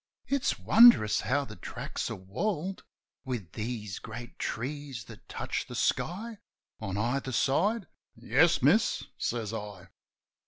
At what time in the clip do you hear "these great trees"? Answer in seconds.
3.51-5.03